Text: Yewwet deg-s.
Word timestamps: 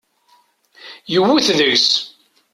Yewwet 1.13 1.47
deg-s. 1.57 1.89